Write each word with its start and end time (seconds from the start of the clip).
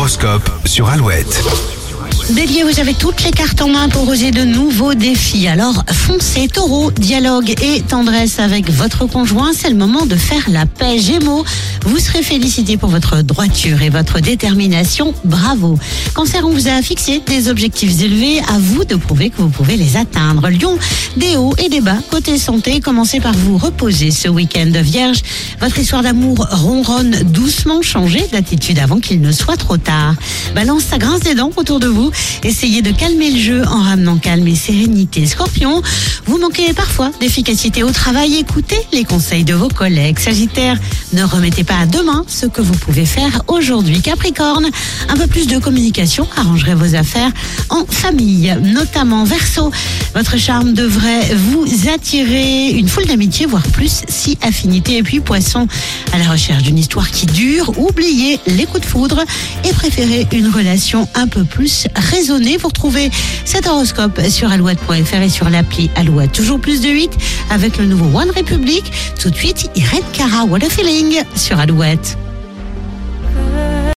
L'horoscope 0.00 0.50
sur 0.64 0.88
Alouette. 0.88 1.79
Bélier, 2.28 2.62
vous 2.62 2.78
avez 2.78 2.94
toutes 2.94 3.24
les 3.24 3.32
cartes 3.32 3.60
en 3.60 3.68
main 3.68 3.88
pour 3.88 4.08
oser 4.08 4.30
de 4.30 4.44
nouveaux 4.44 4.94
défis. 4.94 5.48
Alors 5.48 5.84
foncez, 5.90 6.46
taureau, 6.46 6.92
dialogue 6.92 7.50
et 7.60 7.80
tendresse 7.80 8.38
avec 8.38 8.70
votre 8.70 9.06
conjoint. 9.06 9.50
C'est 9.52 9.68
le 9.68 9.74
moment 9.74 10.06
de 10.06 10.14
faire 10.14 10.48
la 10.48 10.64
paix. 10.64 10.98
Gémeaux, 11.00 11.44
vous 11.86 11.98
serez 11.98 12.22
félicité 12.22 12.76
pour 12.76 12.88
votre 12.88 13.22
droiture 13.22 13.82
et 13.82 13.90
votre 13.90 14.20
détermination. 14.20 15.12
Bravo. 15.24 15.76
Cancer, 16.14 16.46
on 16.46 16.50
vous 16.50 16.68
a 16.68 16.82
fixé 16.82 17.20
des 17.26 17.48
objectifs 17.48 18.00
élevés. 18.00 18.38
À 18.48 18.58
vous 18.60 18.84
de 18.84 18.94
prouver 18.94 19.30
que 19.30 19.38
vous 19.38 19.48
pouvez 19.48 19.76
les 19.76 19.96
atteindre. 19.96 20.48
Lion, 20.50 20.78
des 21.16 21.36
hauts 21.36 21.54
et 21.58 21.68
des 21.68 21.80
bas. 21.80 21.98
Côté 22.10 22.38
santé, 22.38 22.80
commencez 22.80 23.18
par 23.18 23.34
vous 23.34 23.58
reposer 23.58 24.12
ce 24.12 24.28
week-end. 24.28 24.70
Vierge, 24.82 25.22
votre 25.60 25.78
histoire 25.78 26.02
d'amour 26.02 26.46
ronronne 26.50 27.16
doucement. 27.24 27.82
Changez 27.82 28.24
d'attitude 28.30 28.78
avant 28.78 29.00
qu'il 29.00 29.20
ne 29.20 29.32
soit 29.32 29.56
trop 29.56 29.78
tard. 29.78 30.14
Balance, 30.54 30.84
ça 30.84 30.98
grince 30.98 31.20
des 31.20 31.34
dents 31.34 31.50
autour 31.56 31.80
de 31.80 31.88
vous. 31.88 32.09
Essayez 32.42 32.82
de 32.82 32.90
calmer 32.90 33.30
le 33.30 33.38
jeu 33.38 33.62
en 33.66 33.82
ramenant 33.82 34.18
calme 34.18 34.46
et 34.48 34.54
sérénité. 34.54 35.26
Scorpion, 35.26 35.82
vous 36.30 36.38
manquez 36.38 36.72
parfois 36.74 37.10
d'efficacité 37.18 37.82
au 37.82 37.90
travail. 37.90 38.36
Écoutez 38.36 38.78
les 38.92 39.02
conseils 39.02 39.42
de 39.42 39.52
vos 39.52 39.66
collègues. 39.66 40.20
Sagittaire, 40.20 40.78
ne 41.12 41.24
remettez 41.24 41.64
pas 41.64 41.78
à 41.78 41.86
demain 41.86 42.24
ce 42.28 42.46
que 42.46 42.60
vous 42.60 42.74
pouvez 42.74 43.04
faire 43.04 43.42
aujourd'hui. 43.48 44.00
Capricorne, 44.00 44.68
un 45.08 45.16
peu 45.16 45.26
plus 45.26 45.48
de 45.48 45.58
communication 45.58 46.28
arrangerait 46.36 46.76
vos 46.76 46.94
affaires 46.94 47.32
en 47.68 47.84
famille, 47.84 48.56
notamment 48.62 49.24
Verseau. 49.24 49.72
Votre 50.14 50.38
charme 50.38 50.72
devrait 50.72 51.34
vous 51.34 51.66
attirer 51.92 52.70
une 52.70 52.88
foule 52.88 53.06
d'amitié, 53.06 53.46
voire 53.46 53.66
plus, 53.66 54.02
si 54.08 54.38
affinité. 54.40 54.98
Et 54.98 55.02
puis 55.02 55.18
Poisson, 55.18 55.66
à 56.12 56.18
la 56.18 56.30
recherche 56.30 56.62
d'une 56.62 56.78
histoire 56.78 57.10
qui 57.10 57.26
dure, 57.26 57.72
oubliez 57.76 58.38
les 58.46 58.66
coups 58.66 58.82
de 58.82 58.86
foudre 58.86 59.24
et 59.64 59.72
préférez 59.72 60.28
une 60.30 60.46
relation 60.46 61.08
un 61.16 61.26
peu 61.26 61.42
plus 61.42 61.88
raisonnée. 61.96 62.56
Vous 62.56 62.68
retrouvez 62.68 63.10
cet 63.44 63.66
horoscope 63.66 64.20
sur 64.28 64.52
alouette.fr 64.52 65.22
et 65.22 65.28
sur 65.28 65.50
l'appli 65.50 65.90
Alouette. 65.96 66.19
Toujours 66.28 66.60
plus 66.60 66.80
de 66.80 66.88
8 66.88 67.10
avec 67.50 67.78
le 67.78 67.86
nouveau 67.86 68.18
One 68.18 68.30
Republic. 68.30 68.92
Tout 69.18 69.30
de 69.30 69.36
suite, 69.36 69.70
Irene 69.74 70.02
Cara, 70.12 70.44
What 70.44 70.64
a 70.64 70.70
Feeling 70.70 71.22
sur 71.34 71.58
Alouette. 71.58 72.16